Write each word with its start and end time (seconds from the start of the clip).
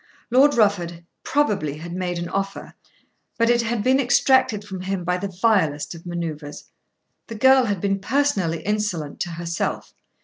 Lord 0.31 0.55
Rufford 0.55 1.05
probably 1.21 1.77
had 1.77 1.93
made 1.93 2.17
an 2.17 2.27
offer, 2.27 2.73
but 3.37 3.51
it 3.51 3.61
had 3.61 3.83
been 3.83 3.99
extracted 3.99 4.63
from 4.65 4.81
him 4.81 5.03
by 5.03 5.17
the 5.17 5.27
vilest 5.27 5.93
of 5.93 6.07
manoeuvres. 6.07 6.63
The 7.27 7.35
girl 7.35 7.65
had 7.65 7.79
been 7.79 7.99
personally 7.99 8.63
insolent 8.63 9.19
to 9.19 9.29
herself. 9.33 9.93